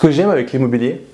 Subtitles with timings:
[0.00, 1.04] que j'aime avec l'immobilier,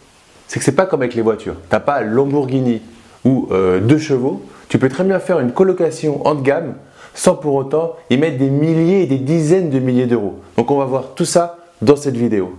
[0.46, 1.54] c'est que c'est pas comme avec les voitures.
[1.54, 2.80] Tu n'as pas Lamborghini
[3.24, 4.42] ou euh, deux chevaux.
[4.68, 6.74] Tu peux très bien faire une colocation haut de gamme
[7.12, 10.36] sans pour autant y mettre des milliers et des dizaines de milliers d'euros.
[10.56, 12.54] Donc on va voir tout ça dans cette vidéo.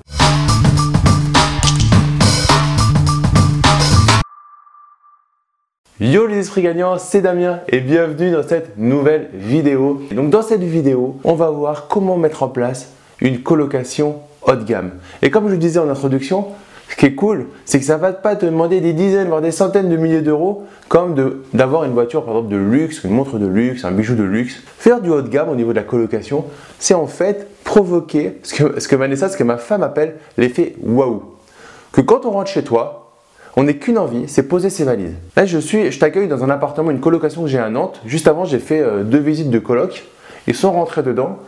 [6.02, 10.02] Yo les esprits gagnants, c'est Damien et bienvenue dans cette nouvelle vidéo.
[10.12, 12.92] Donc dans cette vidéo, on va voir comment mettre en place
[13.22, 14.18] une colocation
[14.48, 14.92] haut de gamme.
[15.22, 16.48] Et comme je le disais en introduction,
[16.90, 19.42] ce qui est cool, c'est que ça ne va pas te demander des dizaines, voire
[19.42, 21.16] des centaines de milliers d'euros, comme
[21.54, 24.62] d'avoir une voiture par exemple de luxe, une montre de luxe, un bijou de luxe.
[24.78, 26.46] Faire du haut de gamme au niveau de la colocation,
[26.80, 30.76] c'est en fait provoquer ce que, ce que Vanessa, ce que ma femme appelle l'effet
[30.82, 31.24] waouh.
[31.92, 33.12] Que quand on rentre chez toi,
[33.58, 35.16] on n'est qu'une envie, c'est poser ses valises.
[35.36, 38.00] Là, je suis, je t'accueille dans un appartement, une colocation que j'ai à Nantes.
[38.06, 40.06] Juste avant, j'ai fait euh, deux visites de coloc.
[40.46, 41.40] Ils sont rentrés dedans.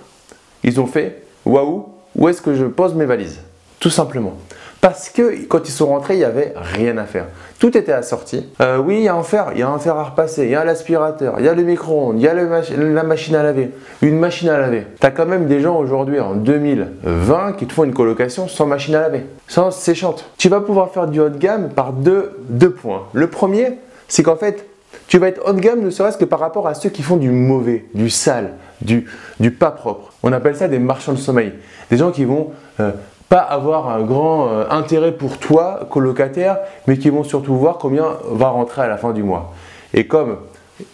[0.64, 1.86] Ils ont fait waouh,
[2.16, 3.40] où est-ce que je pose mes valises
[3.80, 4.38] Tout simplement.
[4.82, 7.26] Parce que quand ils sont rentrés, il n'y avait rien à faire.
[7.60, 8.48] Tout était assorti.
[8.62, 10.52] Euh, oui, il y a un fer, il y a un fer à repasser, il
[10.52, 13.72] y a l'aspirateur, il y a le micro-ondes, il y a la machine à laver,
[14.02, 14.88] une machine à laver.
[15.00, 18.66] Tu as quand même des gens aujourd'hui en 2020 qui te font une colocation sans
[18.66, 20.30] machine à laver, sans séchante.
[20.38, 23.04] Tu vas pouvoir faire du haut de gamme par deux points.
[23.12, 24.66] Le premier, c'est qu'en fait,
[25.08, 27.18] tu vas être haut de gamme ne serait-ce que par rapport à ceux qui font
[27.18, 29.06] du mauvais, du sale, du,
[29.52, 30.14] pas propre.
[30.24, 31.54] On appelle ça des marchands de sommeil.
[31.90, 32.92] Des gens qui vont euh,
[33.28, 38.06] pas avoir un grand euh, intérêt pour toi, colocataire, mais qui vont surtout voir combien
[38.32, 39.54] va rentrer à la fin du mois.
[39.94, 40.38] Et comme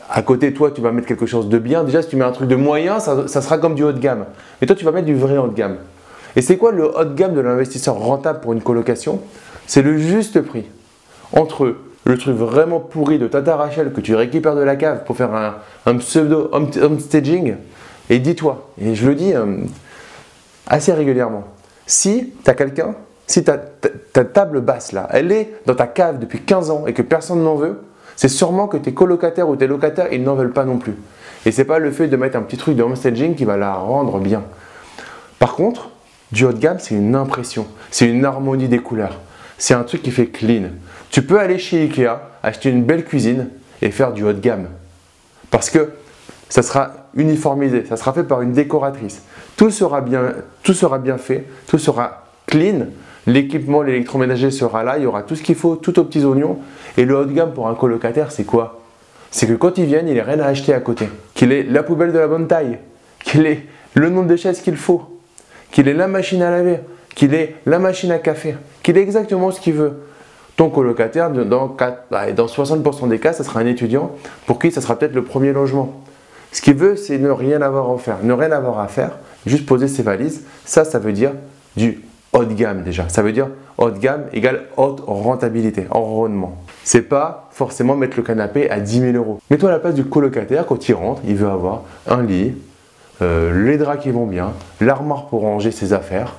[0.09, 2.31] à côté toi, tu vas mettre quelque chose de bien, déjà si tu mets un
[2.31, 4.25] truc de moyen, ça, sera comme du haut de gamme.
[4.59, 5.77] Mais toi, tu vas mettre du vrai haut de gamme.
[6.35, 9.21] Et c'est quoi le haut de gamme de l'investisseur rentable pour une colocation?
[9.67, 10.65] C'est le juste prix
[11.33, 11.75] entre
[12.05, 15.31] le truc vraiment pourri de Tata Rachel que tu récupères de la cave pour faire
[15.85, 17.55] un, pseudo homestaging.
[18.09, 19.57] Et dis-toi, et je le dis euh,
[20.67, 21.45] assez régulièrement,
[21.87, 22.93] si tu as quelqu'un,
[23.25, 27.01] si ta, table basse là, elle est dans ta cave depuis 15 ans et que
[27.01, 27.81] personne n'en veut,
[28.15, 30.95] c'est sûrement que tes colocataires ou tes locataires, ils n'en veulent pas non plus.
[31.47, 33.73] Et c'est pas le fait de mettre un petit truc de homestaging qui va la
[33.73, 34.43] rendre bien.
[35.39, 35.89] Par contre,
[36.31, 39.19] du haut de gamme, c'est une impression, c'est une harmonie des couleurs.
[39.57, 40.69] C'est un truc qui fait clean.
[41.09, 43.49] Tu peux aller chez Ikea, acheter une belle cuisine
[43.81, 44.67] et faire du haut de gamme.
[45.49, 45.91] Parce que
[46.49, 49.21] ça sera uniformisé, ça sera fait par une décoratrice.
[49.55, 50.33] Tout sera bien,
[50.63, 52.87] tout sera bien fait, tout sera clean.
[53.27, 56.59] L'équipement, l'électroménager sera là, il y aura tout ce qu'il faut, tout aux petits oignons.
[56.97, 58.81] Et le haut de gamme pour un colocataire, c'est quoi?
[59.31, 61.09] C'est que quand il viennent, il n'y a rien à acheter à côté.
[61.33, 62.77] Qu'il ait la poubelle de la bonne taille,
[63.23, 65.19] qu'il ait le nombre de chaises qu'il faut,
[65.71, 66.79] qu'il ait la machine à laver,
[67.15, 70.03] qu'il ait la machine à café, qu'il ait exactement ce qu'il veut.
[70.57, 74.11] Ton colocataire, dans, 60% bah, des cas, ce sera un étudiant
[74.45, 76.01] pour qui ce sera peut-être le premier logement.
[76.51, 78.17] Ce qu'il veut, c'est ne rien avoir à faire.
[78.23, 80.43] Ne rien avoir à faire, juste poser ses valises.
[80.63, 81.31] Ça, ça veut dire
[81.75, 83.09] du haut de gamme déjà.
[83.09, 86.57] Ça veut dire haut de gamme égale haute rentabilité, enrônement.
[86.85, 89.41] C'est pas forcément mettre le canapé à 10 000 euros.
[89.49, 92.53] Mets-toi à la place du colocataire quand il rentre, il veut avoir un lit,
[93.21, 96.35] euh, les draps qui vont bien, l'armoire pour ranger ses affaires,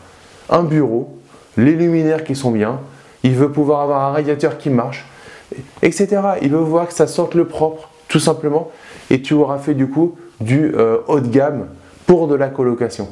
[0.50, 1.18] un bureau,
[1.56, 2.80] les luminaires qui sont bien,
[3.22, 5.06] il veut pouvoir avoir un radiateur qui marche,
[5.82, 6.20] etc.
[6.42, 8.70] Il veut voir que ça sorte le propre, tout simplement
[9.10, 11.66] et tu auras fait du coup du euh, haut de gamme
[12.06, 13.08] pour de la colocation.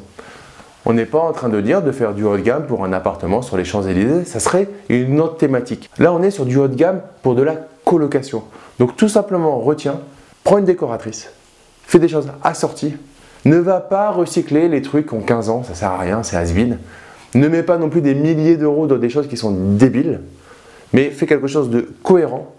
[0.86, 2.92] On n'est pas en train de dire de faire du haut de gamme pour un
[2.92, 5.90] appartement sur les Champs-Élysées, ça serait une autre thématique.
[5.98, 8.42] Là, on est sur du haut de gamme pour de la colocation.
[8.78, 10.00] Donc tout simplement, retiens,
[10.42, 11.30] prends une décoratrice,
[11.84, 12.96] fais des choses assorties,
[13.46, 16.52] ne va pas recycler les trucs en 15 ans, ça sert à rien, c'est has.
[17.34, 20.20] Ne mets pas non plus des milliers d'euros dans des choses qui sont débiles,
[20.92, 22.54] mais fais quelque chose de cohérent,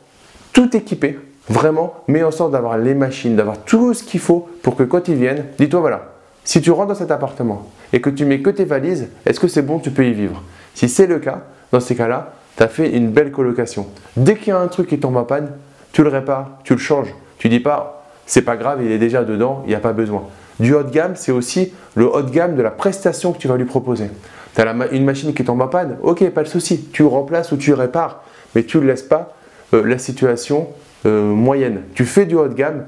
[0.54, 4.76] tout équipé, Vraiment, mets en sorte d'avoir les machines, d'avoir tout ce qu'il faut pour
[4.76, 6.14] que quand ils viennent, dis-toi voilà,
[6.44, 9.48] si tu rentres dans cet appartement et que tu mets que tes valises, est-ce que
[9.48, 10.42] c'est bon, tu peux y vivre?
[10.74, 13.86] Si c'est le cas, dans ces cas-là, tu as fait une belle colocation.
[14.18, 15.52] Dès qu'il y a un truc qui tombe en panne,
[15.92, 17.14] tu le répares, tu le changes.
[17.38, 20.24] Tu dis pas, c'est pas grave, il est déjà dedans, il n'y a pas besoin.
[20.60, 23.48] Du haut de gamme, c'est aussi le haut de gamme de la prestation que tu
[23.48, 24.10] vas lui proposer.
[24.56, 27.58] Tu as une machine qui tombe en panne, ok, pas de souci, tu remplaces ou
[27.58, 28.24] tu répares,
[28.56, 29.36] mais tu ne laisses pas
[29.74, 30.68] euh, la situation
[31.06, 31.82] euh, moyenne.
[31.94, 32.86] Tu fais du haut de gamme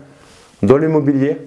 [0.63, 1.37] dans l'immobilier,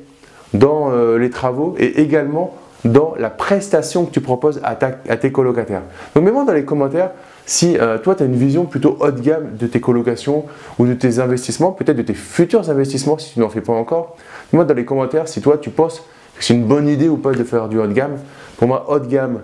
[0.52, 5.82] dans euh, les travaux et également dans la prestation que tu proposes à, tes colocataires.
[6.14, 7.10] Donc mets-moi dans les commentaires
[7.44, 10.46] si toi tu as une vision plutôt haut de gamme de tes colocations
[10.78, 14.16] ou de tes investissements, peut-être de tes futurs investissements si tu n'en fais pas encore.
[14.52, 16.02] Mets-moi dans les commentaires si toi tu penses
[16.38, 18.16] que c'est une bonne idée ou pas de faire du haut de gamme.
[18.56, 19.40] Pour moi, haut de gamme,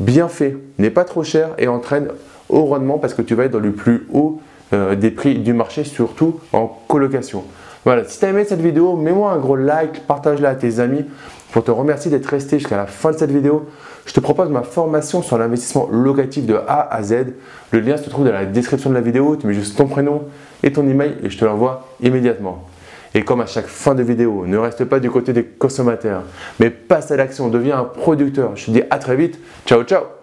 [0.00, 2.08] bien fait, n'est pas trop cher et entraîne
[2.48, 4.40] au rendement parce que tu vas être dans le plus haut
[4.72, 7.44] euh, des prix du marché, surtout en colocation.
[7.84, 11.04] Voilà, si tu as aimé cette vidéo, mets-moi un gros like, partage-la à tes amis
[11.52, 13.66] pour te remercier d'être resté jusqu'à la fin de cette vidéo.
[14.04, 17.34] Je te propose ma formation sur l'investissement locatif de A à Z.
[17.72, 19.36] Le lien se trouve dans la description de la vidéo.
[19.36, 20.24] Tu mets juste ton prénom
[20.62, 22.64] et ton email et je te l'envoie immédiatement.
[23.14, 26.22] Et comme à chaque fin de vidéo, ne reste pas du côté des consommateurs,
[26.60, 28.56] mais passe à l'action, deviens un producteur.
[28.56, 29.38] Je te dis à très vite.
[29.66, 30.17] Ciao, ciao